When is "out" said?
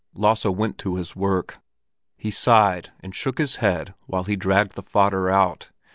5.29-5.69